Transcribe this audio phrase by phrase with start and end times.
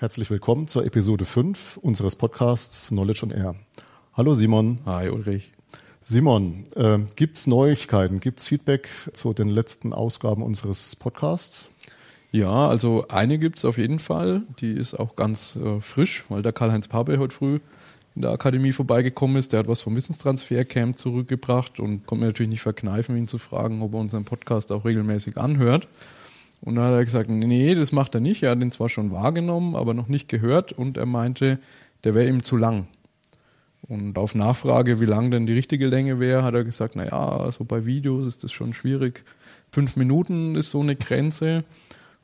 [0.00, 3.54] Herzlich willkommen zur Episode 5 unseres Podcasts Knowledge on Air.
[4.14, 4.78] Hallo Simon.
[4.86, 5.52] Hi Ulrich.
[6.02, 8.18] Simon, äh, gibt's Neuigkeiten?
[8.18, 11.68] Gibt's Feedback zu den letzten Ausgaben unseres Podcasts?
[12.32, 14.44] Ja, also eine gibt's auf jeden Fall.
[14.60, 17.60] Die ist auch ganz äh, frisch, weil der Karl-Heinz Pape heute früh
[18.14, 19.52] in der Akademie vorbeigekommen ist.
[19.52, 23.82] Der hat was vom Wissenstransfer-Camp zurückgebracht und konnte mir natürlich nicht verkneifen, ihn zu fragen,
[23.82, 25.88] ob er unseren Podcast auch regelmäßig anhört.
[26.62, 28.42] Und dann hat er gesagt, nee, das macht er nicht.
[28.42, 30.72] Er hat ihn zwar schon wahrgenommen, aber noch nicht gehört.
[30.72, 31.58] Und er meinte,
[32.04, 32.86] der wäre ihm zu lang.
[33.82, 37.50] Und auf Nachfrage, wie lang denn die richtige Länge wäre, hat er gesagt, na ja,
[37.50, 39.24] so bei Videos ist das schon schwierig.
[39.72, 41.64] Fünf Minuten ist so eine Grenze.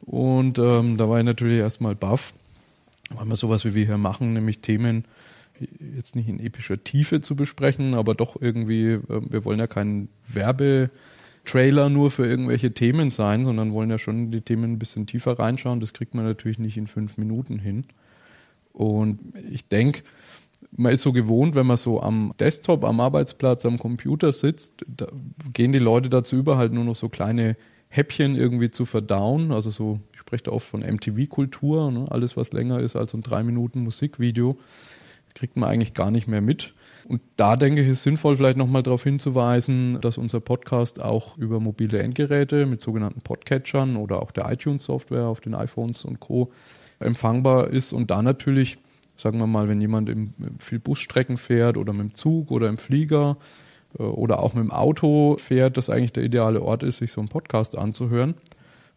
[0.02, 2.34] Und ähm, da war ich natürlich erstmal baff,
[3.10, 5.06] weil wir sowas wie wir hier machen, nämlich Themen
[5.96, 10.08] jetzt nicht in epischer Tiefe zu besprechen, aber doch irgendwie, äh, wir wollen ja keinen
[10.28, 10.90] Werbe-
[11.46, 15.38] Trailer nur für irgendwelche Themen sein, sondern wollen ja schon die Themen ein bisschen tiefer
[15.38, 15.80] reinschauen.
[15.80, 17.86] Das kriegt man natürlich nicht in fünf Minuten hin.
[18.72, 20.02] Und ich denke,
[20.72, 24.84] man ist so gewohnt, wenn man so am Desktop, am Arbeitsplatz, am Computer sitzt,
[25.52, 27.56] gehen die Leute dazu über, halt nur noch so kleine
[27.88, 29.52] Häppchen irgendwie zu verdauen.
[29.52, 32.06] Also so, ich spreche da oft von MTV-Kultur, ne?
[32.10, 34.58] alles was länger ist als ein drei Minuten Musikvideo,
[35.34, 36.74] kriegt man eigentlich gar nicht mehr mit.
[37.08, 41.60] Und da denke ich, ist sinnvoll, vielleicht nochmal darauf hinzuweisen, dass unser Podcast auch über
[41.60, 46.50] mobile Endgeräte mit sogenannten Podcatchern oder auch der iTunes-Software auf den iPhones und Co.
[46.98, 48.78] empfangbar ist und da natürlich,
[49.16, 52.76] sagen wir mal, wenn jemand im, viel Busstrecken fährt oder mit dem Zug oder im
[52.76, 53.36] Flieger
[54.00, 57.20] äh, oder auch mit dem Auto fährt, das eigentlich der ideale Ort ist, sich so
[57.20, 58.34] einen Podcast anzuhören.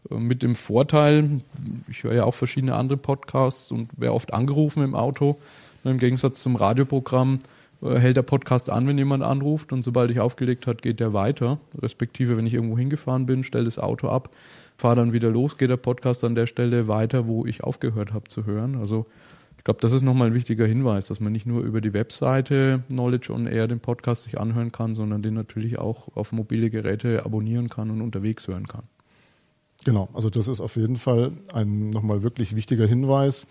[0.10, 1.42] Äh, mit dem Vorteil,
[1.88, 5.38] ich höre ja auch verschiedene andere Podcasts und werde oft angerufen im Auto,
[5.84, 7.38] im Gegensatz zum Radioprogramm
[7.82, 11.60] hält der Podcast an, wenn jemand anruft und sobald ich aufgelegt hat, geht der weiter.
[11.78, 14.36] Respektive, wenn ich irgendwo hingefahren bin, stelle das Auto ab,
[14.78, 18.28] fahre dann wieder los, geht der Podcast an der Stelle weiter, wo ich aufgehört habe
[18.28, 18.76] zu hören.
[18.76, 19.06] Also
[19.58, 22.84] ich glaube, das ist nochmal ein wichtiger Hinweis, dass man nicht nur über die Webseite
[22.88, 27.26] Knowledge on Air den Podcast sich anhören kann, sondern den natürlich auch auf mobile Geräte
[27.26, 28.84] abonnieren kann und unterwegs hören kann.
[29.86, 33.48] Genau, also das ist auf jeden Fall ein nochmal wirklich wichtiger Hinweis.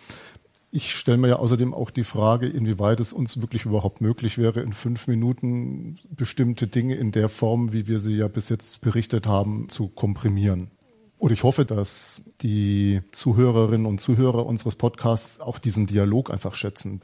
[0.70, 4.60] Ich stelle mir ja außerdem auch die Frage, inwieweit es uns wirklich überhaupt möglich wäre,
[4.60, 9.26] in fünf Minuten bestimmte Dinge in der Form, wie wir sie ja bis jetzt berichtet
[9.26, 10.70] haben, zu komprimieren.
[11.16, 17.00] Und ich hoffe, dass die Zuhörerinnen und Zuhörer unseres Podcasts auch diesen Dialog einfach schätzen.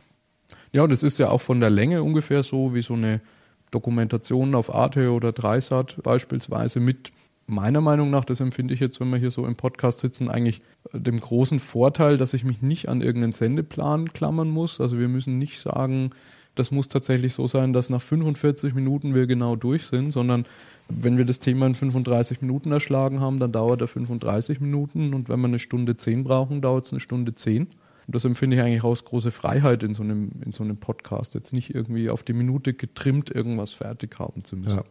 [0.73, 3.23] Ja, und es ist ja auch von der Länge ungefähr so wie so eine
[3.71, 7.13] Dokumentation auf Arte oder Dreisat beispielsweise mit
[7.47, 10.63] meiner Meinung nach, das empfinde ich jetzt, wenn wir hier so im Podcast sitzen, eigentlich
[10.93, 14.81] äh, dem großen Vorteil, dass ich mich nicht an irgendeinen Sendeplan klammern muss.
[14.81, 16.11] Also wir müssen nicht sagen,
[16.55, 20.47] das muss tatsächlich so sein, dass nach 45 Minuten wir genau durch sind, sondern
[20.89, 25.29] wenn wir das Thema in 35 Minuten erschlagen haben, dann dauert er 35 Minuten und
[25.29, 27.69] wenn wir eine Stunde 10 brauchen, dauert es eine Stunde 10.
[28.07, 31.35] Und das empfinde ich eigentlich aus große Freiheit in so einem, in so einem Podcast,
[31.35, 34.77] jetzt nicht irgendwie auf die Minute getrimmt irgendwas fertig haben zu müssen.
[34.77, 34.85] Ja.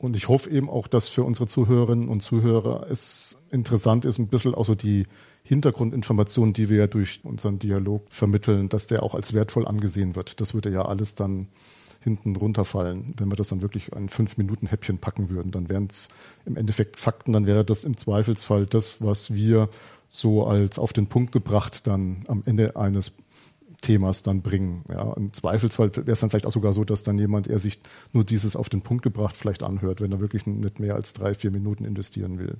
[0.00, 4.28] Und ich hoffe eben auch, dass für unsere Zuhörerinnen und Zuhörer es interessant ist, ein
[4.28, 5.06] bisschen auch so die
[5.42, 10.40] Hintergrundinformationen, die wir ja durch unseren Dialog vermitteln, dass der auch als wertvoll angesehen wird.
[10.40, 11.48] Das würde ja alles dann
[12.00, 15.52] hinten runterfallen, wenn wir das dann wirklich ein fünf Minuten Häppchen packen würden.
[15.52, 16.08] Dann wären es
[16.46, 19.68] im Endeffekt Fakten, dann wäre das im Zweifelsfall das, was wir
[20.08, 23.12] so als auf den Punkt gebracht dann am Ende eines
[23.80, 24.84] Themas dann bringen.
[24.88, 27.80] Ja, Im Zweifelsfall wäre es dann vielleicht auch sogar so, dass dann jemand, er sich
[28.12, 31.34] nur dieses auf den Punkt gebracht vielleicht anhört, wenn er wirklich nicht mehr als drei,
[31.34, 32.56] vier Minuten investieren will.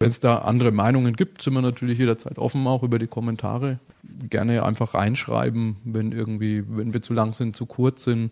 [0.00, 3.80] Wenn es da andere Meinungen gibt, sind wir natürlich jederzeit offen, auch über die Kommentare.
[4.30, 8.30] Gerne einfach reinschreiben, wenn irgendwie, wenn wir zu lang sind, zu kurz sind.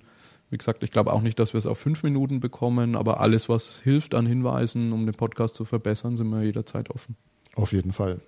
[0.51, 3.49] Wie gesagt, ich glaube auch nicht, dass wir es auf fünf Minuten bekommen, aber alles,
[3.49, 7.17] was hilft an Hinweisen, um den Podcast zu verbessern, sind wir jederzeit offen.
[7.57, 8.21] Auf jeden Fall.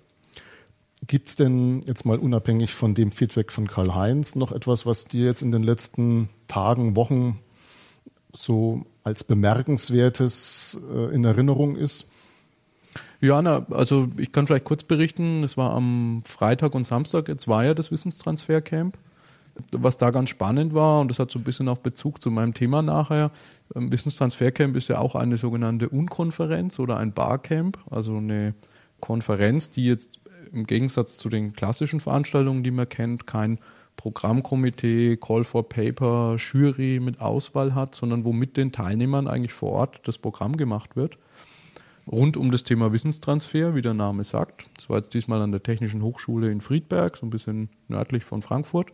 [1.07, 5.25] Gibt es denn jetzt mal unabhängig von dem Feedback von Karl-Heinz noch etwas, was dir
[5.25, 7.39] jetzt in den letzten Tagen, Wochen
[8.33, 12.07] so als bemerkenswertes äh, in Erinnerung ist?
[13.21, 17.47] Ja, na, also ich kann vielleicht kurz berichten, es war am Freitag und Samstag, jetzt
[17.47, 18.97] war ja das Wissenstransfer-Camp.
[19.73, 22.53] Was da ganz spannend war, und das hat so ein bisschen auch Bezug zu meinem
[22.53, 23.31] Thema nachher,
[23.75, 28.53] ähm, Wissenstransfer-Camp ist ja auch eine sogenannte Unkonferenz oder ein Barcamp, also eine
[29.01, 30.19] Konferenz, die jetzt
[30.51, 33.59] im Gegensatz zu den klassischen Veranstaltungen, die man kennt, kein
[33.95, 39.73] Programmkomitee, Call for Paper, Jury mit Auswahl hat, sondern wo mit den Teilnehmern eigentlich vor
[39.73, 41.17] Ort das Programm gemacht wird.
[42.09, 44.69] Rund um das Thema Wissenstransfer, wie der Name sagt.
[44.75, 48.41] Das war jetzt diesmal an der Technischen Hochschule in Friedberg, so ein bisschen nördlich von
[48.41, 48.93] Frankfurt.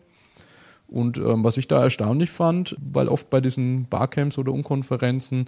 [0.88, 5.46] Und ähm, was ich da erstaunlich fand, weil oft bei diesen Barcamps oder Unkonferenzen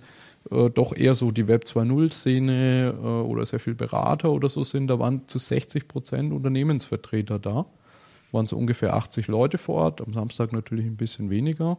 [0.51, 4.89] äh, doch eher so die Web 2.0-Szene äh, oder sehr viel Berater oder so sind,
[4.89, 7.67] da waren zu 60 Prozent Unternehmensvertreter da.
[8.33, 11.79] waren so ungefähr 80 Leute vor Ort, am Samstag natürlich ein bisschen weniger.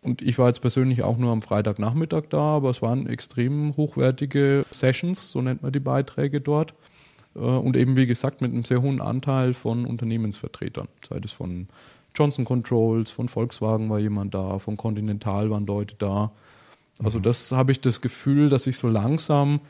[0.00, 4.64] Und ich war jetzt persönlich auch nur am Freitagnachmittag da, aber es waren extrem hochwertige
[4.70, 6.74] Sessions, so nennt man die Beiträge dort.
[7.34, 11.68] Äh, und eben, wie gesagt, mit einem sehr hohen Anteil von Unternehmensvertretern, sei es von
[12.14, 16.32] Johnson Controls, von Volkswagen war jemand da, von Continental waren Leute da.
[17.02, 17.22] Also mhm.
[17.22, 19.60] das habe ich das Gefühl, dass ich so langsam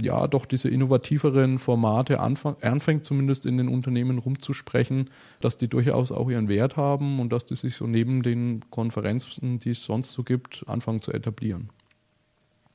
[0.00, 5.10] ja doch diese innovativeren Formate anfang, anfängt zumindest in den Unternehmen rumzusprechen,
[5.40, 9.60] dass die durchaus auch ihren Wert haben und dass die sich so neben den Konferenzen,
[9.60, 11.68] die es sonst so gibt, anfangen zu etablieren.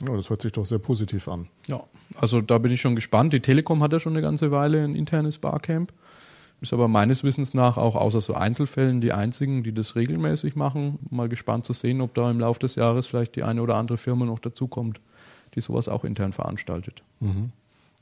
[0.07, 1.47] Ja, das hört sich doch sehr positiv an.
[1.67, 1.83] Ja,
[2.15, 3.33] also da bin ich schon gespannt.
[3.33, 5.93] Die Telekom hat ja schon eine ganze Weile ein internes Barcamp.
[6.61, 10.99] Ist aber meines Wissens nach auch außer so Einzelfällen die einzigen, die das regelmäßig machen.
[11.09, 13.97] Mal gespannt zu sehen, ob da im Laufe des Jahres vielleicht die eine oder andere
[13.97, 15.01] Firma noch dazukommt
[15.55, 17.03] die sowas auch intern veranstaltet.
[17.19, 17.51] Mhm.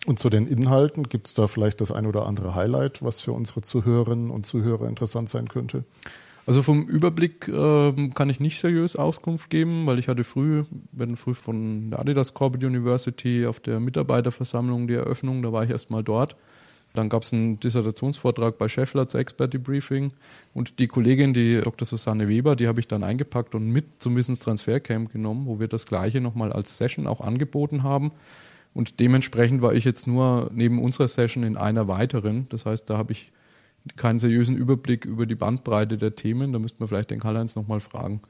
[0.05, 3.33] Und zu den Inhalten, gibt es da vielleicht das ein oder andere Highlight, was für
[3.33, 5.83] unsere Zuhörerinnen und Zuhörer interessant sein könnte?
[6.45, 10.63] Also vom Überblick äh, kann ich nicht seriös Auskunft geben, weil ich hatte früh,
[10.93, 15.69] wenn früh von der Adidas Corporate University auf der Mitarbeiterversammlung die Eröffnung, da war ich
[15.69, 16.37] erst mal dort.
[16.93, 20.11] Dann gab es einen Dissertationsvortrag bei Scheffler zur Expert Debriefing
[20.53, 21.85] und die Kollegin, die Dr.
[21.85, 25.85] Susanne Weber, die habe ich dann eingepackt und mit zum Wissenstransfercamp genommen, wo wir das
[25.85, 28.11] gleiche nochmal als Session auch angeboten haben.
[28.73, 32.47] Und dementsprechend war ich jetzt nur neben unserer Session in einer weiteren.
[32.49, 33.31] Das heißt, da habe ich
[33.95, 36.53] keinen seriösen Überblick über die Bandbreite der Themen.
[36.53, 38.21] Da müsste man vielleicht den Karl-Heinz nochmal fragen,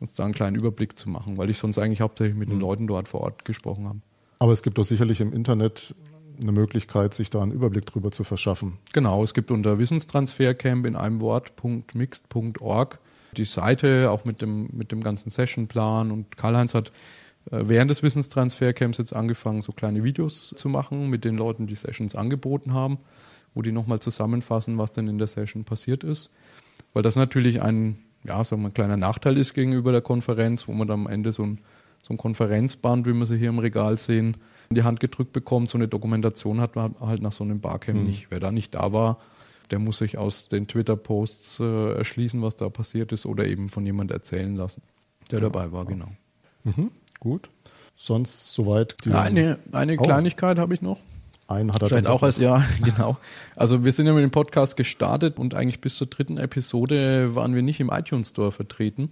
[0.00, 2.62] uns da einen kleinen Überblick zu machen, weil ich sonst eigentlich hauptsächlich mit den mhm.
[2.62, 4.00] Leuten dort vor Ort gesprochen habe.
[4.38, 5.94] Aber es gibt doch sicherlich im Internet
[6.40, 8.78] eine Möglichkeit, sich da einen Überblick drüber zu verschaffen.
[8.92, 12.98] Genau, es gibt unter Wissenstransfercamp in einem Wort.mixed.org
[13.36, 16.10] die Seite, auch mit dem, mit dem ganzen Sessionplan.
[16.10, 16.92] Und Karl-Heinz hat
[17.50, 21.74] äh, während des Wissenstransfercamps jetzt angefangen, so kleine Videos zu machen mit den Leuten, die
[21.74, 22.98] Sessions angeboten haben,
[23.54, 26.30] wo die nochmal zusammenfassen, was denn in der Session passiert ist.
[26.92, 30.72] Weil das natürlich ein, ja, sagen wir, ein kleiner Nachteil ist gegenüber der Konferenz, wo
[30.72, 31.60] man dann am Ende so ein,
[32.02, 34.36] so ein Konferenzband, wie wir sie hier im Regal sehen,
[34.68, 35.70] in die Hand gedrückt bekommt.
[35.70, 38.06] So eine Dokumentation hat man halt nach so einem Barcamp mhm.
[38.06, 38.26] nicht.
[38.30, 39.18] Wer da nicht da war,
[39.70, 43.84] der muss sich aus den Twitter-Posts äh, erschließen, was da passiert ist, oder eben von
[43.84, 44.82] jemand erzählen lassen,
[45.30, 45.48] der ja.
[45.48, 46.08] dabei war, genau.
[46.64, 46.90] Mhm.
[47.20, 47.50] Gut.
[47.94, 48.96] Sonst soweit.
[49.04, 50.02] Die eine eine oh.
[50.02, 50.98] Kleinigkeit habe ich noch.
[51.48, 53.16] Einen hat er Vielleicht auch als, ja, genau.
[53.54, 57.54] Also wir sind ja mit dem Podcast gestartet und eigentlich bis zur dritten Episode waren
[57.54, 59.10] wir nicht im iTunes Store vertreten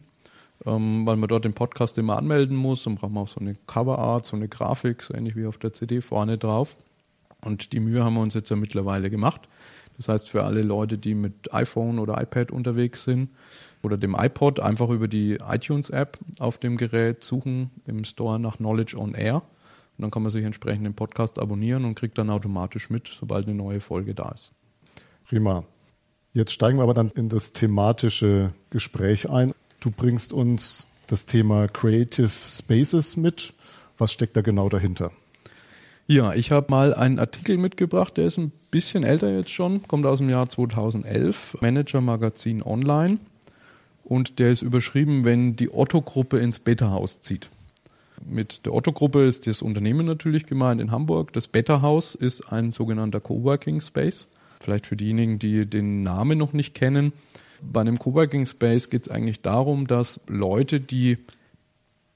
[0.67, 3.55] ähm, weil man dort den Podcast immer anmelden muss und braucht man auch so eine
[3.67, 6.77] Coverart, so eine Grafik, so ähnlich wie auf der CD vorne drauf.
[7.43, 9.49] Und die Mühe haben wir uns jetzt ja mittlerweile gemacht.
[9.97, 13.31] Das heißt, für alle Leute, die mit iPhone oder iPad unterwegs sind
[13.83, 18.99] oder dem iPod, einfach über die iTunes-App auf dem Gerät suchen im Store nach Knowledge
[18.99, 19.37] on Air.
[19.97, 23.47] Und dann kann man sich entsprechend den Podcast abonnieren und kriegt dann automatisch mit, sobald
[23.47, 24.51] eine neue Folge da ist.
[25.25, 25.65] Prima.
[26.33, 29.53] Jetzt steigen wir aber dann in das thematische Gespräch ein.
[29.85, 33.53] Du bringst uns das Thema Creative Spaces mit.
[33.99, 35.13] Was steckt da genau dahinter?
[36.07, 40.07] Ja, ich habe mal einen Artikel mitgebracht, der ist ein bisschen älter jetzt schon, kommt
[40.07, 43.19] aus dem Jahr 2011, Manager Magazin Online.
[44.05, 47.51] Und der ist überschrieben, wenn die Otto-Gruppe ins Beta-Haus zieht.
[48.25, 51.35] Mit der Otto-Gruppe ist das Unternehmen natürlich gemeint in Hamburg.
[51.35, 54.29] Das Beta-Haus ist ein sogenannter Coworking Space.
[54.61, 57.13] Vielleicht für diejenigen, die den Namen noch nicht kennen.
[57.73, 61.19] Bei einem Coworking Space geht es eigentlich darum, dass Leute, die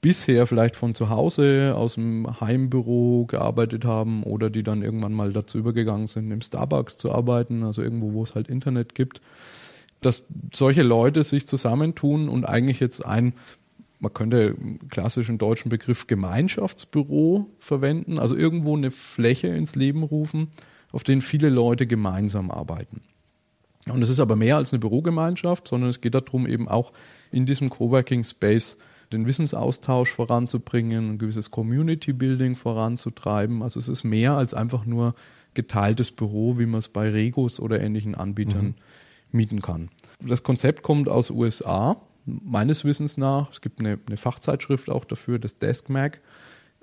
[0.01, 5.33] bisher vielleicht von zu Hause aus dem Heimbüro gearbeitet haben oder die dann irgendwann mal
[5.33, 9.21] dazu übergegangen sind, im Starbucks zu arbeiten, also irgendwo, wo es halt Internet gibt,
[10.01, 13.33] dass solche Leute sich zusammentun und eigentlich jetzt ein,
[13.99, 14.55] man könnte
[14.89, 20.47] klassischen deutschen Begriff Gemeinschaftsbüro verwenden, also irgendwo eine Fläche ins Leben rufen,
[20.93, 23.01] auf denen viele Leute gemeinsam arbeiten.
[23.87, 26.91] Und es ist aber mehr als eine Bürogemeinschaft, sondern es geht darum, eben auch
[27.31, 28.77] in diesem Coworking Space
[29.11, 33.63] den Wissensaustausch voranzubringen, ein gewisses Community Building voranzutreiben.
[33.63, 35.15] Also es ist mehr als einfach nur
[35.53, 38.75] geteiltes Büro, wie man es bei Regos oder ähnlichen Anbietern mhm.
[39.31, 39.89] mieten kann.
[40.19, 43.51] Das Konzept kommt aus USA, meines Wissens nach.
[43.51, 46.19] Es gibt eine, eine Fachzeitschrift auch dafür, das DeskMag.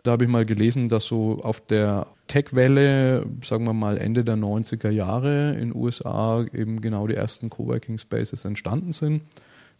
[0.06, 4.36] Da habe ich mal gelesen, dass so auf der Tech-Welle, sagen wir mal Ende der
[4.36, 9.22] 90er Jahre in USA eben genau die ersten Coworking Spaces entstanden sind.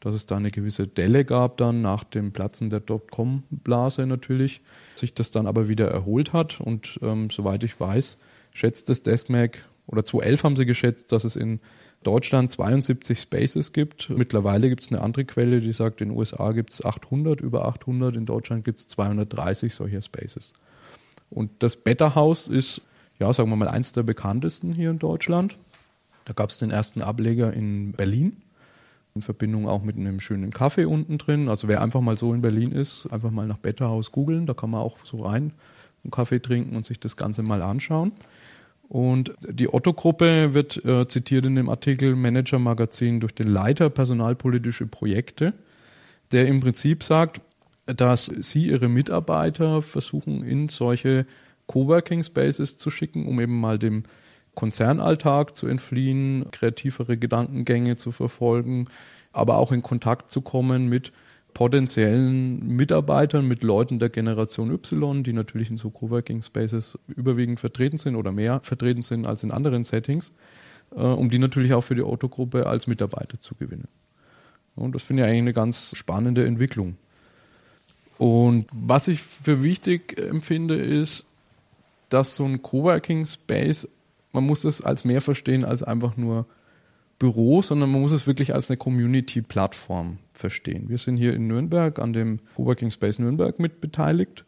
[0.01, 4.63] Dass es da eine gewisse Delle gab dann nach dem Platzen der Dotcom-Blase natürlich,
[4.97, 8.19] sich das dann aber wieder erholt hat und ähm, soweit ich weiß,
[8.53, 11.61] schätzt das Deskmac oder 2011 haben sie geschätzt, dass es in
[12.07, 14.11] Deutschland 72 Spaces gibt.
[14.11, 17.67] Mittlerweile gibt es eine andere Quelle, die sagt, in den USA gibt es 800, über
[17.67, 20.53] 800, in Deutschland gibt es 230 solcher Spaces.
[21.31, 22.81] Und das Better House ist,
[23.19, 25.59] ja, sagen wir mal, eins der bekanntesten hier in Deutschland.
[26.27, 28.37] Da gab es den ersten Ableger in Berlin,
[29.17, 31.49] in Verbindung auch mit einem schönen Kaffee unten drin.
[31.49, 34.71] Also wer einfach mal so in Berlin ist, einfach mal nach Betterhaus googeln, da kann
[34.71, 35.53] man auch so rein
[36.05, 38.13] einen Kaffee trinken und sich das Ganze mal anschauen.
[38.89, 44.87] Und die Otto-Gruppe wird äh, zitiert in dem Artikel Manager Magazin durch den Leiter personalpolitische
[44.87, 45.55] Projekte,
[46.33, 47.41] der im Prinzip sagt,
[47.87, 51.27] dass sie ihre Mitarbeiter versuchen, in solche
[51.67, 54.05] Coworking Spaces zu schicken, um eben mal dem
[54.55, 58.87] Konzernalltag zu entfliehen, kreativere Gedankengänge zu verfolgen,
[59.33, 61.13] aber auch in Kontakt zu kommen mit
[61.57, 67.97] potenziellen Mitarbeitern, mit Leuten der Generation Y, die natürlich in so Coworking Spaces überwiegend vertreten
[67.97, 70.35] sind oder mehr vertreten sind als in anderen Settings,
[70.95, 73.89] äh, um die natürlich auch für die Autogruppe als Mitarbeiter zu gewinnen.
[74.75, 76.99] Und das finde ich eigentlich eine ganz spannende Entwicklung.
[78.19, 81.25] Und was ich für wichtig empfinde, ist,
[82.11, 83.89] dass so ein Coworking Space,
[84.35, 86.45] man muss es als mehr verstehen als einfach nur
[87.19, 90.89] Büro, sondern man muss es wirklich als eine Community-Plattform verstehen.
[90.89, 94.45] Wir sind hier in Nürnberg an dem Coworking Space Nürnberg mit beteiligt.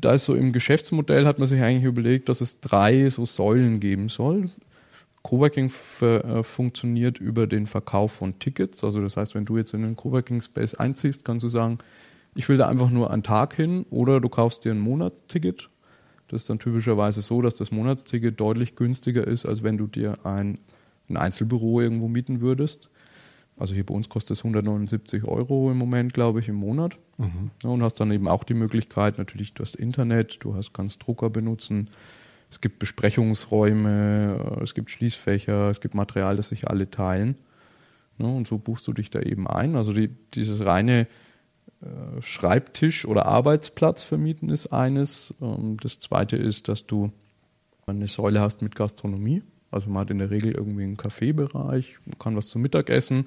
[0.00, 3.80] Da ist so im Geschäftsmodell hat man sich eigentlich überlegt, dass es drei so Säulen
[3.80, 4.50] geben soll.
[5.22, 5.70] Coworking
[6.02, 8.84] äh, funktioniert über den Verkauf von Tickets.
[8.84, 11.78] Also das heißt, wenn du jetzt in den Coworking Space einziehst, kannst du sagen,
[12.34, 15.70] ich will da einfach nur einen Tag hin oder du kaufst dir ein Monatsticket.
[16.28, 20.24] Das ist dann typischerweise so, dass das Monatsticket deutlich günstiger ist, als wenn du dir
[20.26, 20.58] ein
[21.08, 22.90] ein Einzelbüro irgendwo mieten würdest.
[23.58, 26.98] Also hier bei uns kostet es 179 Euro im Moment, glaube ich, im Monat.
[27.16, 27.50] Mhm.
[27.62, 31.06] Ja, und hast dann eben auch die Möglichkeit, natürlich, du hast Internet, du hast, kannst
[31.06, 31.88] Drucker benutzen,
[32.50, 37.36] es gibt Besprechungsräume, es gibt Schließfächer, es gibt Material, das sich alle teilen.
[38.18, 39.74] Ja, und so buchst du dich da eben ein.
[39.74, 41.06] Also die, dieses reine
[41.80, 45.34] äh, Schreibtisch- oder Arbeitsplatz vermieten ist eines.
[45.40, 47.10] Ähm, das zweite ist, dass du
[47.86, 49.42] eine Säule hast mit Gastronomie.
[49.76, 53.26] Also man hat in der Regel irgendwie einen Kaffeebereich, kann was zum Mittagessen.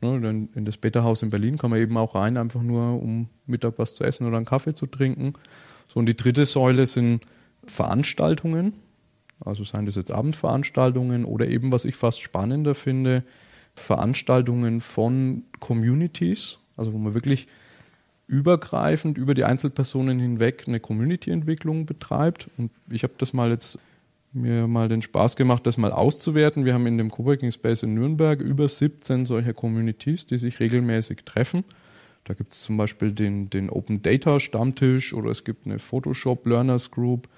[0.00, 3.74] Ne, in das Betterhaus in Berlin kann man eben auch rein, einfach nur um Mittag
[3.78, 5.34] was zu essen oder einen Kaffee zu trinken.
[5.88, 7.22] So, und die dritte Säule sind
[7.64, 8.74] Veranstaltungen.
[9.44, 13.22] Also seien das jetzt Abendveranstaltungen oder eben, was ich fast spannender finde,
[13.74, 17.46] Veranstaltungen von Communities, also wo man wirklich
[18.26, 22.48] übergreifend über die Einzelpersonen hinweg eine Community-Entwicklung betreibt.
[22.56, 23.78] Und ich habe das mal jetzt
[24.34, 26.64] mir mal den Spaß gemacht, das mal auszuwerten.
[26.64, 31.24] Wir haben in dem Coworking Space in Nürnberg über 17 solcher Communities, die sich regelmäßig
[31.24, 31.64] treffen.
[32.24, 36.46] Da gibt es zum Beispiel den, den Open Data Stammtisch oder es gibt eine Photoshop
[36.46, 37.28] Learners Group,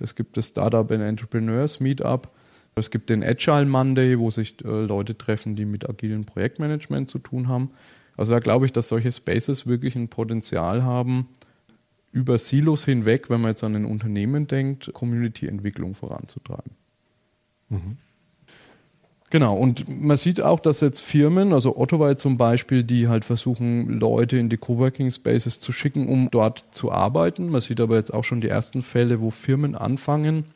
[0.00, 2.30] es gibt das Startup and Entrepreneurs Meetup,
[2.74, 7.18] es gibt den Agile Monday, wo sich äh, Leute treffen, die mit agilen Projektmanagement zu
[7.18, 7.70] tun haben.
[8.16, 11.28] Also da glaube ich, dass solche Spaces wirklich ein Potenzial haben,
[12.12, 16.72] über Silos hinweg, wenn man jetzt an ein Unternehmen denkt, Community-Entwicklung voranzutreiben.
[17.68, 17.98] Mhm.
[19.30, 23.88] Genau, und man sieht auch, dass jetzt Firmen, also Ottoway zum Beispiel, die halt versuchen,
[23.88, 27.48] Leute in die Coworking Spaces zu schicken, um dort zu arbeiten.
[27.48, 30.46] Man sieht aber jetzt auch schon die ersten Fälle, wo Firmen anfangen,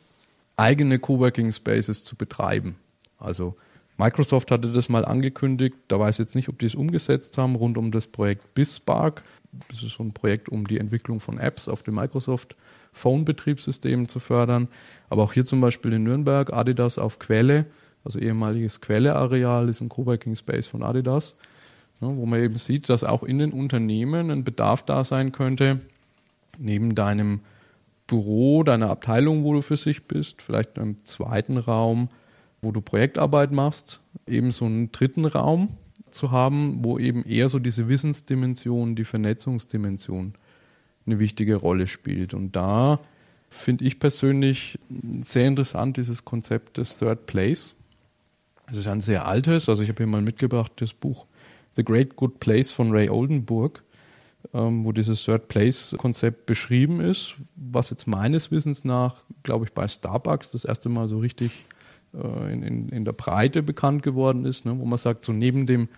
[0.57, 2.75] eigene Coworking Spaces zu betreiben.
[3.17, 3.55] Also
[3.97, 7.55] Microsoft hatte das mal angekündigt, da weiß ich jetzt nicht, ob die es umgesetzt haben,
[7.55, 9.23] rund um das Projekt BizSpark.
[9.69, 12.55] Das ist so ein Projekt, um die Entwicklung von Apps auf dem Microsoft
[12.93, 14.67] Phone-Betriebssystem zu fördern.
[15.09, 17.65] Aber auch hier zum Beispiel in Nürnberg, Adidas auf Quelle,
[18.03, 21.35] also ehemaliges Quelle-Areal, ist ein Coworking Space von Adidas,
[21.99, 25.79] wo man eben sieht, dass auch in den Unternehmen ein Bedarf da sein könnte,
[26.57, 27.41] neben deinem
[28.07, 32.09] Büro, deiner Abteilung, wo du für sich bist, vielleicht einem zweiten Raum,
[32.61, 35.69] wo du Projektarbeit machst, eben so einen dritten Raum,
[36.15, 40.33] zu haben, wo eben eher so diese Wissensdimension, die Vernetzungsdimension
[41.05, 42.33] eine wichtige Rolle spielt.
[42.33, 42.99] Und da
[43.49, 44.79] finde ich persönlich
[45.21, 47.75] sehr interessant dieses Konzept des Third Place.
[48.67, 51.27] Das ist ein sehr altes, also ich habe hier mal mitgebracht das Buch
[51.75, 53.83] The Great Good Place von Ray Oldenburg,
[54.53, 59.87] ähm, wo dieses Third Place-Konzept beschrieben ist, was jetzt meines Wissens nach, glaube ich, bei
[59.87, 61.51] Starbucks das erste Mal so richtig
[62.13, 65.67] äh, in, in, in der Breite bekannt geworden ist, ne, wo man sagt, so neben
[65.67, 65.89] dem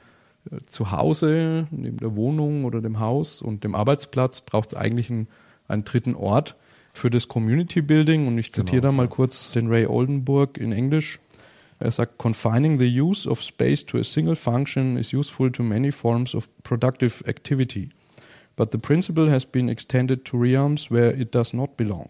[0.51, 5.27] äh, Zuhause, neben der Wohnung oder dem Haus und dem Arbeitsplatz braucht es eigentlich einen,
[5.67, 6.55] einen, dritten Ort
[6.93, 8.27] für das Community Building.
[8.27, 9.09] Und ich zitiere genau, da mal ja.
[9.09, 11.19] kurz den Ray Oldenburg in Englisch.
[11.79, 15.91] Er sagt, confining the use of space to a single function is useful to many
[15.91, 17.89] forms of productive activity.
[18.55, 22.09] But the principle has been extended to realms where it does not belong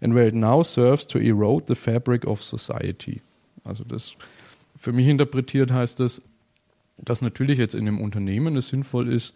[0.00, 3.22] and where it now serves to erode the fabric of society.
[3.62, 4.16] Also das
[4.76, 6.22] für mich interpretiert heißt das,
[6.98, 9.34] dass natürlich jetzt in einem Unternehmen es sinnvoll ist,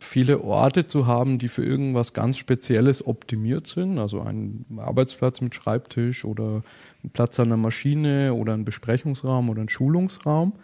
[0.00, 3.98] viele Orte zu haben, die für irgendwas ganz Spezielles optimiert sind.
[3.98, 6.62] Also ein Arbeitsplatz mit Schreibtisch oder
[7.04, 10.54] ein Platz an der Maschine oder ein Besprechungsraum oder ein Schulungsraum.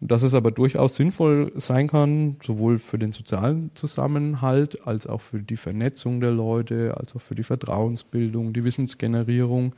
[0.00, 5.40] Dass es aber durchaus sinnvoll sein kann, sowohl für den sozialen Zusammenhalt als auch für
[5.40, 9.74] die Vernetzung der Leute, als auch für die Vertrauensbildung, die Wissensgenerierung,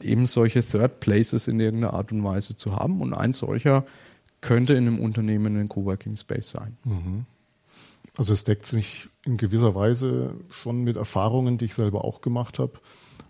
[0.00, 3.00] eben solche Third Places in irgendeiner Art und Weise zu haben.
[3.00, 3.84] Und ein solcher
[4.40, 6.76] könnte in einem Unternehmen ein Coworking Space sein.
[6.84, 7.26] Mhm.
[8.16, 12.58] Also es deckt sich in gewisser Weise schon mit Erfahrungen, die ich selber auch gemacht
[12.58, 12.80] habe.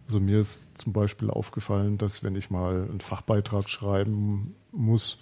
[0.07, 5.19] Also mir ist zum Beispiel aufgefallen, dass wenn ich mal einen Fachbeitrag schreiben muss,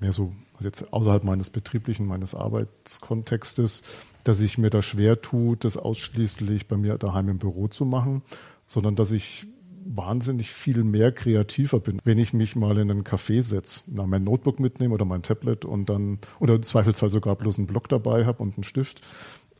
[0.00, 3.82] mehr so also jetzt außerhalb meines betrieblichen, meines Arbeitskontextes,
[4.24, 8.22] dass ich mir da schwer tue, das ausschließlich bei mir daheim im Büro zu machen,
[8.66, 9.46] sondern dass ich
[9.84, 14.60] wahnsinnig viel mehr kreativer bin, wenn ich mich mal in einen Café setze, mein Notebook
[14.60, 18.42] mitnehme oder mein Tablet und dann, oder im Zweifelsfall sogar bloß einen Block dabei habe
[18.42, 19.00] und einen Stift.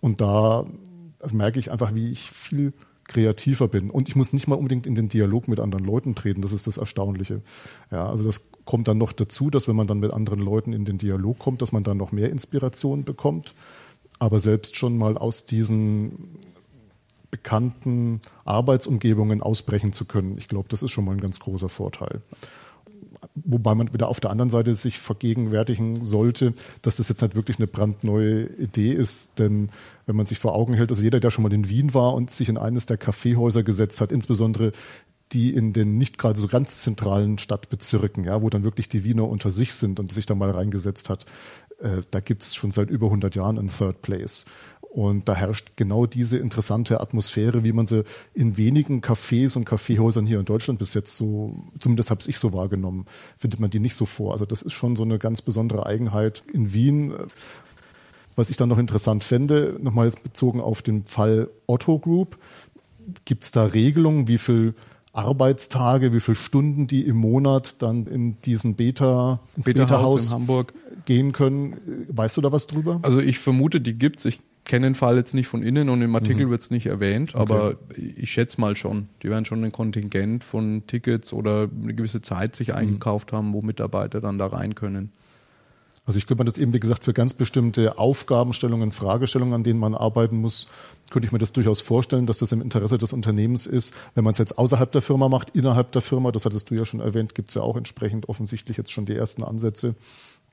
[0.01, 0.67] Und da
[1.21, 2.73] also merke ich einfach, wie ich viel
[3.05, 3.91] kreativer bin.
[3.91, 6.43] Und ich muss nicht mal unbedingt in den Dialog mit anderen Leuten treten.
[6.43, 7.43] Das ist das Erstaunliche.
[7.91, 10.85] Ja, also das kommt dann noch dazu, dass wenn man dann mit anderen Leuten in
[10.85, 13.55] den Dialog kommt, dass man dann noch mehr Inspiration bekommt.
[14.19, 16.39] Aber selbst schon mal aus diesen
[17.33, 20.37] bekannten Arbeitsumgebungen ausbrechen zu können.
[20.39, 22.21] Ich glaube, das ist schon mal ein ganz großer Vorteil.
[23.35, 27.57] Wobei man wieder auf der anderen Seite sich vergegenwärtigen sollte, dass das jetzt nicht wirklich
[27.57, 29.71] eine brandneue Idee ist, denn
[30.07, 32.31] wenn man sich vor Augen hält, also jeder, der schon mal in Wien war und
[32.31, 34.73] sich in eines der Kaffeehäuser gesetzt hat, insbesondere
[35.33, 39.27] die in den nicht gerade so ganz zentralen Stadtbezirken, ja, wo dann wirklich die Wiener
[39.27, 41.25] unter sich sind und sich da mal reingesetzt hat,
[41.81, 44.45] äh, da gibt's schon seit über 100 Jahren ein Third Place.
[44.93, 50.27] Und da herrscht genau diese interessante Atmosphäre, wie man sie in wenigen Cafés und Kaffeehäusern
[50.27, 53.07] hier in Deutschland bis jetzt so, zumindest habe ich so wahrgenommen,
[53.39, 54.35] findet man die nicht so vor.
[54.35, 57.15] Also das ist schon so eine ganz besondere Eigenheit in Wien.
[58.37, 62.37] Was ich dann noch interessant fände, nochmal jetzt bezogen auf den Fall Otto Group,
[63.25, 64.75] gibt es da Regelungen, wie viel
[65.15, 70.41] Arbeitstage, wie viele Stunden die im Monat dann in diesen Beta, ins Beta-Haus Beta in
[70.43, 70.75] Hamburg
[71.07, 72.07] gehen können?
[72.11, 73.01] Weißt du da was drüber?
[73.01, 74.27] Also ich vermute, die gibt's.
[74.27, 76.51] Ich kenne den Fall jetzt nicht von innen und im Artikel mhm.
[76.51, 78.15] wird es nicht erwähnt, aber okay.
[78.17, 79.09] ich schätze mal schon.
[79.23, 82.75] Die werden schon ein Kontingent von Tickets oder eine gewisse Zeit sich mhm.
[82.75, 85.13] eingekauft haben, wo Mitarbeiter dann da rein können.
[86.05, 89.79] Also ich könnte mir das eben, wie gesagt, für ganz bestimmte Aufgabenstellungen, Fragestellungen, an denen
[89.79, 90.67] man arbeiten muss,
[91.11, 93.95] könnte ich mir das durchaus vorstellen, dass das im Interesse des Unternehmens ist.
[94.15, 96.85] Wenn man es jetzt außerhalb der Firma macht, innerhalb der Firma, das hattest du ja
[96.85, 99.95] schon erwähnt, gibt es ja auch entsprechend offensichtlich jetzt schon die ersten Ansätze.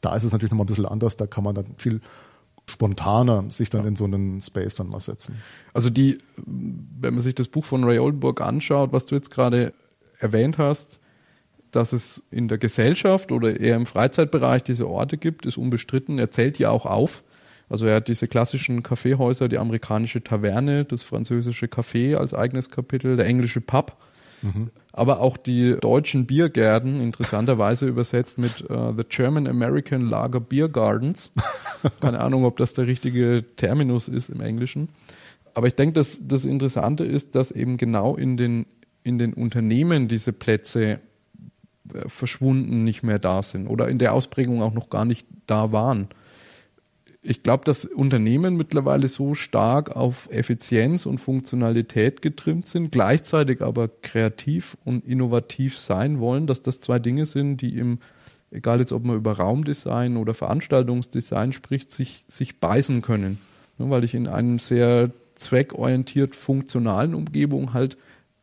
[0.01, 2.01] Da ist es natürlich nochmal ein bisschen anders, da kann man dann viel
[2.69, 3.89] spontaner sich dann ja.
[3.89, 5.36] in so einen Space dann mal setzen.
[5.73, 9.73] Also die, wenn man sich das Buch von Ray Oldenburg anschaut, was du jetzt gerade
[10.19, 10.99] erwähnt hast,
[11.71, 16.17] dass es in der Gesellschaft oder eher im Freizeitbereich diese Orte gibt, ist unbestritten.
[16.17, 17.23] Er zählt die auch auf.
[17.69, 23.15] Also er hat diese klassischen Kaffeehäuser, die amerikanische Taverne, das französische Café als eigenes Kapitel,
[23.15, 23.97] der englische Pub
[24.41, 24.69] Mhm.
[24.91, 31.32] Aber auch die deutschen Biergärten, interessanterweise übersetzt mit uh, The German American Lager Beer Gardens.
[32.02, 34.89] Keine Ahnung, ob das der richtige Terminus ist im Englischen.
[35.54, 38.65] Aber ich denke, dass das Interessante ist, dass eben genau in den,
[39.04, 40.99] in den Unternehmen diese Plätze
[41.93, 45.71] äh, verschwunden nicht mehr da sind oder in der Ausprägung auch noch gar nicht da
[45.71, 46.08] waren
[47.21, 53.89] ich glaube, dass Unternehmen mittlerweile so stark auf Effizienz und Funktionalität getrimmt sind, gleichzeitig aber
[53.89, 57.99] kreativ und innovativ sein wollen, dass das zwei Dinge sind, die im,
[58.51, 63.38] egal jetzt ob man über Raumdesign oder Veranstaltungsdesign spricht, sich, sich beißen können.
[63.77, 67.97] Ja, weil ich in einem sehr zweckorientiert funktionalen Umgebung halt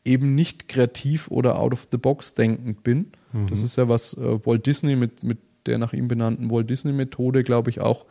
[0.04, 3.12] eben nicht kreativ oder out of the box denkend bin.
[3.32, 3.48] Mhm.
[3.48, 6.92] Das ist ja was äh, Walt Disney mit, mit der nach ihm benannten Walt Disney
[6.92, 8.04] Methode, glaube ich, auch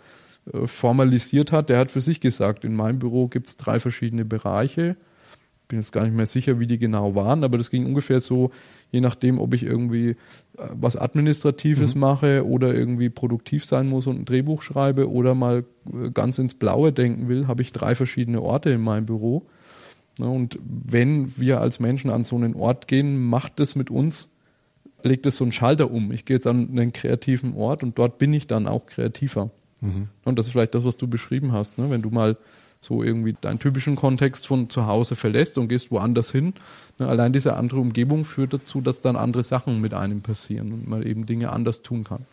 [0.66, 1.70] formalisiert hat.
[1.70, 4.96] Der hat für sich gesagt, in meinem Büro gibt es drei verschiedene Bereiche.
[5.68, 8.52] Bin jetzt gar nicht mehr sicher, wie die genau waren, aber das ging ungefähr so,
[8.92, 10.16] je nachdem, ob ich irgendwie äh,
[10.74, 12.02] was Administratives mhm.
[12.02, 16.54] mache oder irgendwie produktiv sein muss und ein Drehbuch schreibe oder mal äh, ganz ins
[16.54, 19.48] Blaue denken will, habe ich drei verschiedene Orte in meinem Büro.
[20.20, 24.32] Und wenn wir als Menschen an so einen Ort gehen, macht es mit uns,
[25.02, 26.12] legt es so einen Schalter um.
[26.12, 29.50] Ich gehe jetzt an einen kreativen Ort und dort bin ich dann auch kreativer.
[29.86, 30.10] Mhm.
[30.24, 31.90] Und das ist vielleicht das, was du beschrieben hast, ne?
[31.90, 32.38] wenn du mal
[32.82, 36.54] so irgendwie deinen typischen Kontext von zu Hause verlässt und gehst woanders hin.
[37.00, 37.08] Ne?
[37.08, 41.02] Allein diese andere Umgebung führt dazu, dass dann andere Sachen mit einem passieren und man
[41.04, 42.26] eben Dinge anders tun kann.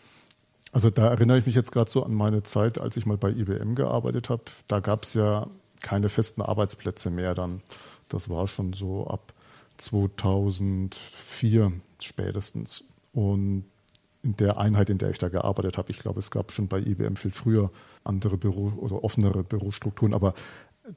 [0.71, 3.29] Also da erinnere ich mich jetzt gerade so an meine Zeit, als ich mal bei
[3.29, 4.43] IBM gearbeitet habe.
[4.67, 5.47] Da gab es ja
[5.81, 7.61] keine festen Arbeitsplätze mehr dann.
[8.09, 9.33] Das war schon so ab
[9.77, 12.83] 2004 spätestens.
[13.11, 13.65] Und
[14.23, 15.91] in der Einheit, in der ich da gearbeitet habe.
[15.91, 17.71] Ich glaube, es gab schon bei IBM viel früher
[18.03, 20.33] andere Büro- oder offenere Bürostrukturen, aber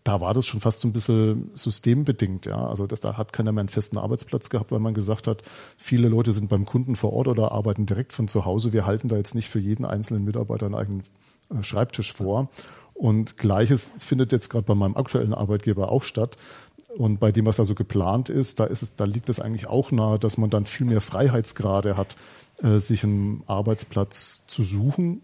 [0.02, 2.66] da war das schon fast so ein bisschen systembedingt, ja.
[2.66, 5.42] Also das, da hat keiner mehr einen festen Arbeitsplatz gehabt, weil man gesagt hat,
[5.76, 8.72] viele Leute sind beim Kunden vor Ort oder arbeiten direkt von zu Hause.
[8.72, 11.02] Wir halten da jetzt nicht für jeden einzelnen Mitarbeiter einen eigenen
[11.50, 12.48] äh, Schreibtisch vor.
[12.94, 16.36] Und gleiches findet jetzt gerade bei meinem aktuellen Arbeitgeber auch statt.
[16.96, 19.92] Und bei dem, was also geplant ist, da ist es, da liegt es eigentlich auch
[19.92, 22.16] nahe, dass man dann viel mehr Freiheitsgrade hat,
[22.62, 25.20] äh, sich einen Arbeitsplatz zu suchen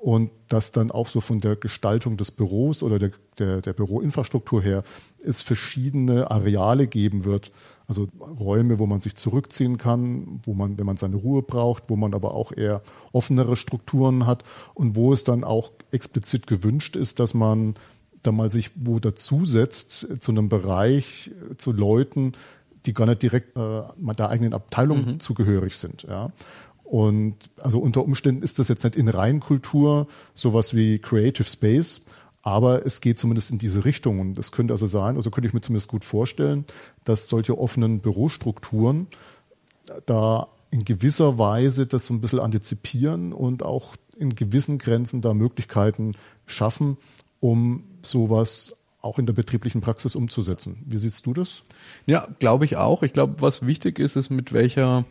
[0.00, 4.62] und dass dann auch so von der Gestaltung des Büros oder der, der, der Büroinfrastruktur
[4.62, 4.84] her
[5.24, 7.50] es verschiedene Areale geben wird.
[7.88, 11.96] Also Räume, wo man sich zurückziehen kann, wo man, wenn man seine Ruhe braucht, wo
[11.96, 17.18] man aber auch eher offenere Strukturen hat und wo es dann auch explizit gewünscht ist,
[17.18, 17.74] dass man
[18.26, 22.32] da mal sich wo dazusetzt zu einem Bereich, zu Leuten,
[22.86, 23.82] die gar nicht direkt äh,
[24.18, 25.20] der eigenen Abteilung mhm.
[25.20, 26.04] zugehörig sind.
[26.04, 26.32] Ja.
[26.84, 32.02] Und also unter Umständen ist das jetzt nicht in Reinkultur sowas wie Creative Space,
[32.42, 34.20] aber es geht zumindest in diese Richtung.
[34.20, 36.64] Und das könnte also sein, also könnte ich mir zumindest gut vorstellen,
[37.04, 39.08] dass solche offenen Bürostrukturen
[40.06, 45.34] da in gewisser Weise das so ein bisschen antizipieren und auch in gewissen Grenzen da
[45.34, 46.14] Möglichkeiten
[46.46, 46.98] schaffen,
[47.40, 50.82] um sowas auch in der betrieblichen Praxis umzusetzen.
[50.86, 51.62] Wie siehst du das?
[52.06, 53.02] Ja, glaube ich auch.
[53.02, 55.04] Ich glaube, was wichtig ist, ist mit welcher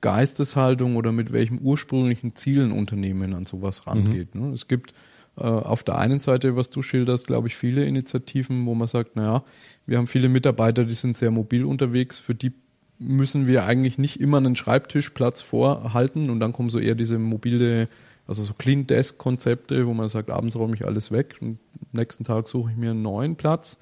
[0.00, 4.34] Geisteshaltung oder mit welchem ursprünglichen Ziel ein Unternehmen an sowas rangeht.
[4.34, 4.54] Mhm.
[4.54, 4.94] Es gibt
[5.36, 9.16] äh, auf der einen Seite, was du schilderst, glaube ich, viele Initiativen, wo man sagt,
[9.16, 9.44] naja,
[9.86, 12.52] wir haben viele Mitarbeiter, die sind sehr mobil unterwegs, für die
[12.98, 17.88] müssen wir eigentlich nicht immer einen Schreibtischplatz vorhalten und dann kommen so eher diese mobile,
[18.28, 21.58] also so Clean Desk Konzepte, wo man sagt, abends räume ich alles weg und
[21.92, 23.78] am nächsten Tag suche ich mir einen neuen Platz.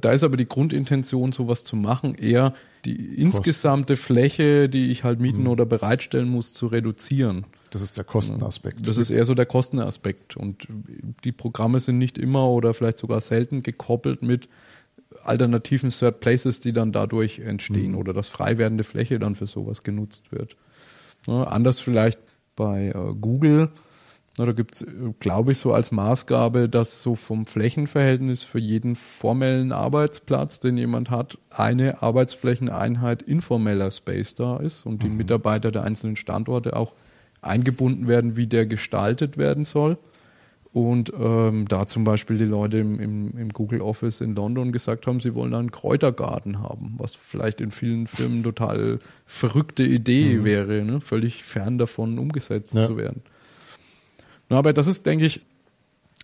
[0.00, 5.20] Da ist aber die Grundintention, sowas zu machen, eher die insgesamte Fläche, die ich halt
[5.20, 5.48] mieten mhm.
[5.48, 7.44] oder bereitstellen muss, zu reduzieren.
[7.70, 8.86] Das ist der Kostenaspekt.
[8.86, 10.36] Das ist eher so der Kostenaspekt.
[10.36, 10.66] Und
[11.24, 14.48] die Programme sind nicht immer oder vielleicht sogar selten gekoppelt mit
[15.22, 17.98] alternativen Third Places, die dann dadurch entstehen mhm.
[17.98, 20.56] oder dass frei werdende Fläche dann für sowas genutzt wird.
[21.26, 22.18] Ja, anders vielleicht
[22.56, 23.70] bei äh, Google
[24.38, 24.84] na, da gibt's,
[25.20, 31.10] glaube ich, so als Maßgabe, dass so vom Flächenverhältnis für jeden formellen Arbeitsplatz, den jemand
[31.10, 35.18] hat, eine Arbeitsflächeneinheit informeller Space da ist und die mhm.
[35.18, 36.94] Mitarbeiter der einzelnen Standorte auch
[37.42, 39.98] eingebunden werden, wie der gestaltet werden soll.
[40.72, 45.06] Und ähm, da zum Beispiel die Leute im, im, im, Google Office in London gesagt
[45.06, 50.44] haben, sie wollen einen Kräutergarten haben, was vielleicht in vielen Firmen total verrückte Idee mhm.
[50.44, 51.02] wäre, ne?
[51.02, 52.86] völlig fern davon umgesetzt ja.
[52.86, 53.20] zu werden.
[54.48, 55.42] Aber das ist, denke ich,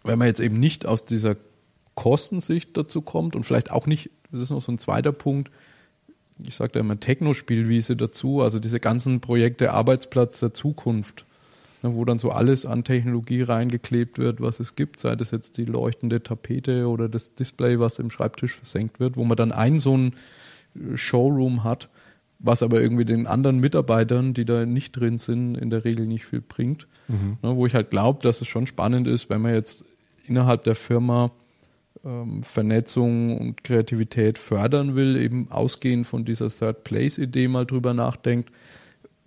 [0.05, 1.37] wenn man jetzt eben nicht aus dieser
[1.95, 5.51] Kostensicht dazu kommt und vielleicht auch nicht, das ist noch so ein zweiter Punkt,
[6.43, 11.27] ich sage da immer Techno-Spielwiese dazu, also diese ganzen Projekte Arbeitsplatz der Zukunft,
[11.83, 15.59] ne, wo dann so alles an Technologie reingeklebt wird, was es gibt, sei das jetzt
[15.59, 19.81] die leuchtende Tapete oder das Display, was im Schreibtisch versenkt wird, wo man dann einen
[19.81, 20.15] so einen
[20.95, 21.89] Showroom hat,
[22.39, 26.25] was aber irgendwie den anderen Mitarbeitern, die da nicht drin sind, in der Regel nicht
[26.25, 26.87] viel bringt.
[27.09, 27.39] Mhm.
[27.43, 29.85] Ne, wo ich halt glaube, dass es schon spannend ist, wenn man jetzt
[30.27, 31.31] innerhalb der Firma
[32.05, 38.51] ähm, Vernetzung und Kreativität fördern will, eben ausgehend von dieser Third Place-Idee mal drüber nachdenkt,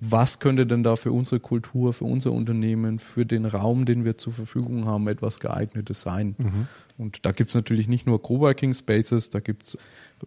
[0.04, 4.18] was könnte denn da für unsere Kultur, für unser Unternehmen, für den Raum, den wir
[4.18, 6.34] zur Verfügung haben, etwas geeignetes sein.
[6.40, 6.68] Mhm.
[6.98, 9.78] Und da gibt es natürlich nicht nur Coworking Spaces, da gibt es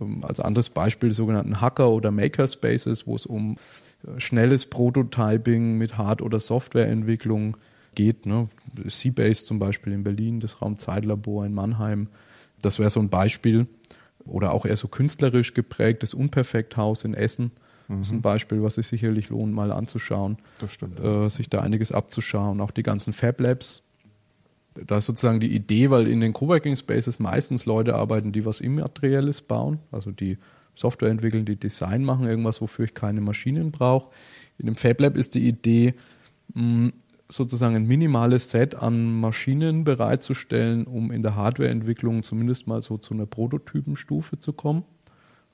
[0.01, 3.57] ähm, als anderes Beispiel die sogenannten Hacker- oder Makerspaces, wo es um
[4.07, 7.57] äh, schnelles Prototyping mit Hard- oder Softwareentwicklung
[7.97, 8.27] geht.
[8.27, 8.49] Ne?
[8.87, 12.07] Seabase zum Beispiel in Berlin, das Raumzeitlabor in Mannheim.
[12.63, 13.67] Das wäre so ein Beispiel.
[14.25, 17.51] Oder auch eher so künstlerisch geprägtes Unperfekthaus in Essen.
[17.89, 18.23] Das ist ein mhm.
[18.23, 20.39] Beispiel, was sich sicherlich lohnt, mal anzuschauen.
[20.61, 20.99] Das stimmt.
[21.01, 22.61] Äh, sich da einiges abzuschauen.
[22.61, 23.83] Auch die ganzen Fab Labs,
[24.75, 28.61] da ist sozusagen die Idee, weil in den Coworking Spaces meistens Leute arbeiten, die was
[28.61, 30.39] Immaterielles bauen, also die
[30.75, 34.11] Software entwickeln, die Design machen, irgendwas, wofür ich keine Maschinen brauche.
[34.59, 35.95] In dem Fab Lab ist die Idee,
[37.29, 43.15] sozusagen ein minimales Set an Maschinen bereitzustellen, um in der Hardwareentwicklung zumindest mal so zu
[43.15, 44.85] einer Prototypenstufe zu kommen.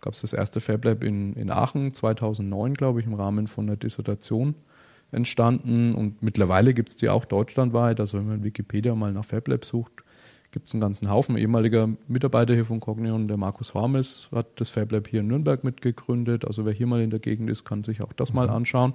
[0.01, 3.67] Gab es das erste Fab Lab in, in Aachen 2009, glaube ich, im Rahmen von
[3.67, 4.55] einer Dissertation
[5.13, 8.01] entstanden und mittlerweile gibt es die auch deutschlandweit.
[8.01, 9.93] Also wenn man in Wikipedia mal nach FabLab sucht,
[10.53, 11.37] gibt es einen ganzen Haufen.
[11.37, 15.65] Ein ehemaliger Mitarbeiter hier von Cognion, der Markus Hormes, hat das FabLab hier in Nürnberg
[15.65, 16.45] mitgegründet.
[16.45, 18.55] Also wer hier mal in der Gegend ist, kann sich auch das mal mhm.
[18.55, 18.95] anschauen.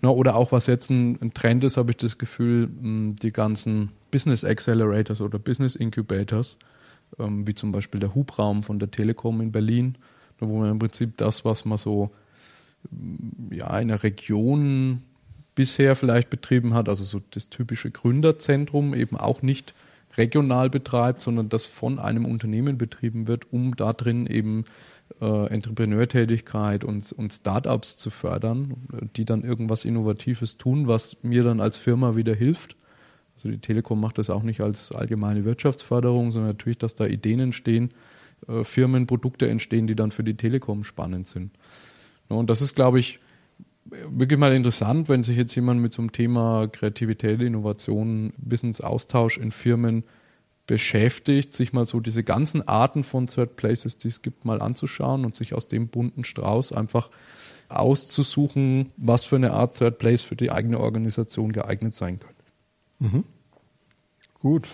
[0.00, 3.90] Na, oder auch was jetzt ein, ein Trend ist, habe ich das Gefühl, die ganzen
[4.10, 6.58] Business Accelerators oder Business Incubators,
[7.18, 9.96] ähm, wie zum Beispiel der Hubraum von der Telekom in Berlin,
[10.40, 12.10] wo man im Prinzip das, was man so
[13.50, 15.02] ja, in einer Region
[15.54, 19.74] bisher vielleicht betrieben hat, also so das typische Gründerzentrum eben auch nicht
[20.16, 24.64] regional betreibt, sondern das von einem Unternehmen betrieben wird, um da drin eben
[25.20, 28.74] äh, Entrepreneurtätigkeit und, und Startups zu fördern,
[29.16, 32.76] die dann irgendwas Innovatives tun, was mir dann als Firma wieder hilft.
[33.34, 37.40] Also die Telekom macht das auch nicht als allgemeine Wirtschaftsförderung, sondern natürlich, dass da Ideen
[37.40, 37.90] entstehen,
[38.48, 41.52] äh, Firmen, Produkte entstehen, die dann für die Telekom spannend sind.
[42.30, 43.20] Ja, und das ist, glaube ich,
[43.84, 49.52] wirklich mal interessant, wenn sich jetzt jemand mit so einem Thema Kreativität, Innovation, Wissensaustausch in
[49.52, 50.04] Firmen
[50.66, 55.24] beschäftigt, sich mal so diese ganzen Arten von Third Places, die es gibt, mal anzuschauen
[55.24, 57.10] und sich aus dem bunten Strauß einfach
[57.68, 62.33] auszusuchen, was für eine Art Third Place für die eigene Organisation geeignet sein könnte.
[62.98, 63.24] Mhm.
[64.40, 64.68] Gut.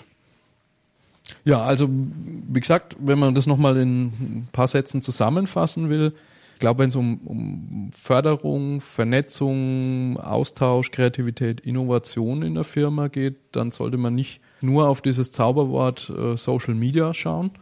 [1.45, 6.13] Ja, also wie gesagt, wenn man das nochmal in ein paar Sätzen zusammenfassen will,
[6.55, 13.37] ich glaube, wenn es um, um Förderung, Vernetzung, Austausch, Kreativität, Innovation in der Firma geht,
[13.53, 17.53] dann sollte man nicht nur auf dieses Zauberwort äh, Social Media schauen,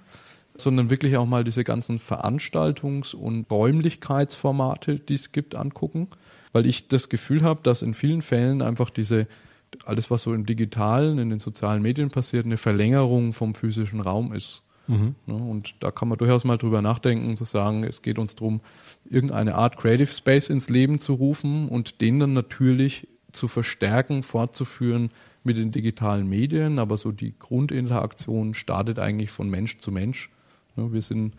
[0.56, 6.08] sondern wirklich auch mal diese ganzen Veranstaltungs- und Räumlichkeitsformate, die es gibt, angucken,
[6.52, 9.28] weil ich das Gefühl habe, dass in vielen Fällen einfach diese
[9.84, 14.32] alles, was so im Digitalen, in den sozialen Medien passiert, eine Verlängerung vom physischen Raum
[14.32, 14.62] ist.
[14.86, 15.14] Mhm.
[15.26, 18.60] Und da kann man durchaus mal drüber nachdenken, zu sagen, es geht uns darum,
[19.08, 25.10] irgendeine Art Creative Space ins Leben zu rufen und den dann natürlich zu verstärken, fortzuführen
[25.44, 26.78] mit den digitalen Medien.
[26.78, 30.30] Aber so die Grundinteraktion startet eigentlich von Mensch zu Mensch.
[30.76, 31.34] Wir sind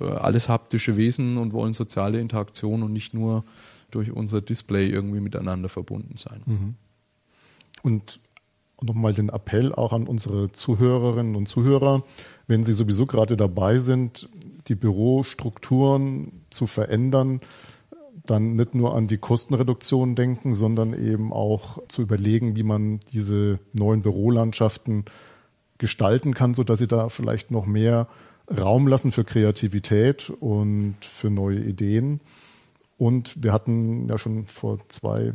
[0.00, 3.44] äh, alles haptische Wesen und wollen soziale Interaktion und nicht nur
[3.90, 6.42] durch unser Display irgendwie miteinander verbunden sein.
[6.46, 6.74] Mhm.
[7.82, 8.20] Und
[8.80, 12.04] nochmal den Appell auch an unsere Zuhörerinnen und Zuhörer,
[12.46, 14.28] wenn Sie sowieso gerade dabei sind,
[14.68, 17.40] die Bürostrukturen zu verändern,
[18.24, 23.60] dann nicht nur an die Kostenreduktion denken, sondern eben auch zu überlegen, wie man diese
[23.72, 25.04] neuen Bürolandschaften
[25.78, 28.08] gestalten kann, sodass sie da vielleicht noch mehr
[28.50, 32.20] Raum lassen für Kreativität und für neue Ideen.
[32.98, 35.32] Und wir hatten ja schon vor zwei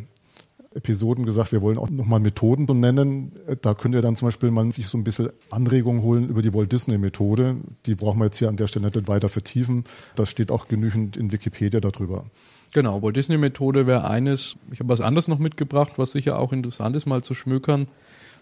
[0.74, 3.34] Episoden gesagt, wir wollen auch nochmal Methoden benennen.
[3.62, 6.54] Da könnt ihr dann zum Beispiel mal sich so ein bisschen Anregungen holen über die
[6.54, 7.58] Walt Disney Methode.
[7.86, 9.84] Die brauchen wir jetzt hier an der Stelle nicht weiter vertiefen.
[10.16, 12.26] Das steht auch genügend in Wikipedia darüber.
[12.74, 14.56] Genau, Walt Disney Methode wäre eines.
[14.72, 17.88] Ich habe was anderes noch mitgebracht, was sicher auch interessant ist, mal zu schmökern.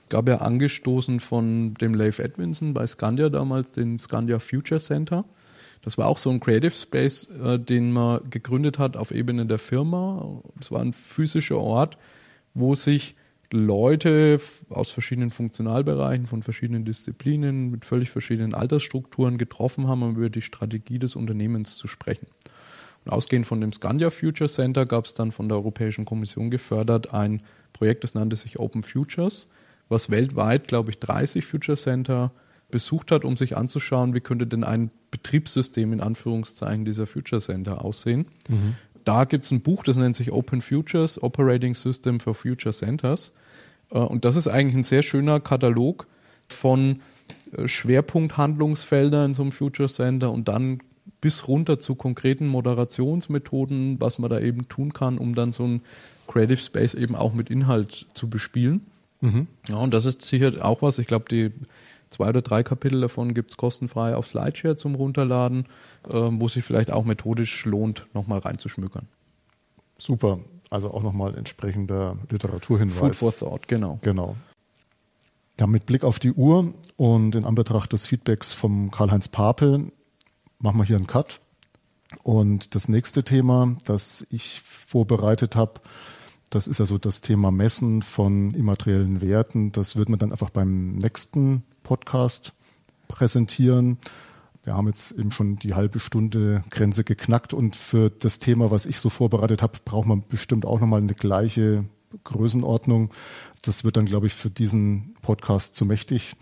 [0.09, 5.25] Gab ja angestoßen von dem Leif Edwinson bei Scandia damals den Scandia Future Center.
[5.81, 9.59] Das war auch so ein Creative Space, äh, den man gegründet hat auf Ebene der
[9.59, 10.41] Firma.
[10.57, 11.97] Das war ein physischer Ort,
[12.53, 13.15] wo sich
[13.51, 20.29] Leute aus verschiedenen Funktionalbereichen, von verschiedenen Disziplinen, mit völlig verschiedenen Altersstrukturen getroffen haben, um über
[20.29, 22.27] die Strategie des Unternehmens zu sprechen.
[23.05, 27.13] Und ausgehend von dem Scandia Future Center gab es dann von der Europäischen Kommission gefördert
[27.13, 27.41] ein
[27.73, 29.47] Projekt, das nannte sich Open Futures,
[29.87, 32.31] was weltweit, glaube ich, 30 Future Center
[32.69, 37.83] besucht hat, um sich anzuschauen, wie könnte denn ein Betriebssystem in Anführungszeichen dieser Future Center
[37.83, 38.27] aussehen.
[38.47, 38.75] Mhm
[39.09, 43.33] da gibt es ein Buch, das nennt sich Open Futures, Operating System for Future Centers.
[43.89, 46.05] Äh, und das ist eigentlich ein sehr schöner Katalog
[46.47, 47.01] von
[47.57, 50.81] äh, Schwerpunkthandlungsfeldern in so einem Future Center und dann
[51.21, 55.81] bis runter zu konkreten Moderationsmethoden, was man da eben tun kann, um dann so ein
[56.27, 58.85] Creative Space eben auch mit Inhalt zu bespielen.
[59.21, 59.47] Mhm.
[59.69, 60.99] Ja, und das ist sicher auch was.
[60.99, 61.51] Ich glaube, die
[62.09, 65.65] Zwei oder drei Kapitel davon gibt es kostenfrei auf Slideshare zum Runterladen,
[66.09, 69.07] ähm, wo sich vielleicht auch methodisch lohnt, nochmal reinzuschmückern.
[69.97, 70.39] Super.
[70.69, 72.97] Also auch nochmal entsprechender Literaturhinweis.
[72.97, 73.99] Food for Thought, genau.
[74.01, 74.35] Genau.
[75.59, 79.91] Ja, mit Blick auf die Uhr und in Anbetracht des Feedbacks vom Karl-Heinz Papel
[80.59, 81.41] machen wir hier einen Cut.
[82.23, 85.81] Und das nächste Thema, das ich vorbereitet habe,
[86.49, 89.71] das ist ja so das Thema Messen von immateriellen Werten.
[89.71, 92.53] Das wird man dann einfach beim nächsten Podcast
[93.07, 93.97] präsentieren.
[94.63, 98.85] Wir haben jetzt eben schon die halbe Stunde Grenze geknackt und für das Thema, was
[98.85, 101.85] ich so vorbereitet habe, braucht man bestimmt auch nochmal eine gleiche
[102.23, 103.11] Größenordnung.
[103.61, 106.35] Das wird dann, glaube ich, für diesen Podcast zu mächtig.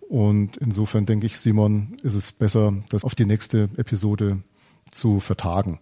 [0.00, 4.42] Und insofern denke ich, Simon, ist es besser, das auf die nächste Episode
[4.90, 5.78] zu vertagen.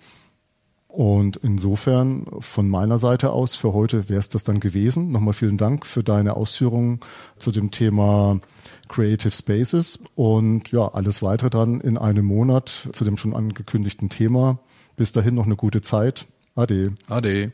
[0.92, 5.12] Und insofern von meiner Seite aus für heute wäre es das dann gewesen.
[5.12, 7.00] Nochmal vielen Dank für deine Ausführungen
[7.38, 8.40] zu dem Thema
[8.88, 14.59] Creative Spaces und ja, alles weitere dann in einem Monat zu dem schon angekündigten Thema.
[14.96, 16.26] Bis dahin noch eine gute Zeit.
[16.57, 16.92] Ade.
[17.09, 17.48] Ade.